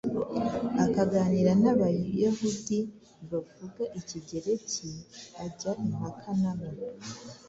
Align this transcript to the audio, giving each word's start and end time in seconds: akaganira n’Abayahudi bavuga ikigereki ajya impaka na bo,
akaganira 0.85 1.51
n’Abayahudi 1.63 2.79
bavuga 3.29 3.83
ikigereki 3.99 4.89
ajya 5.45 5.71
impaka 5.87 6.29
na 6.41 6.51
bo, 6.57 6.67